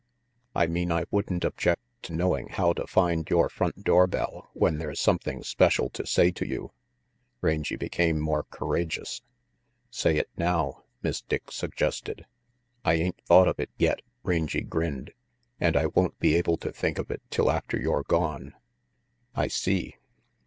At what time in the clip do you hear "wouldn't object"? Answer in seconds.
1.11-1.79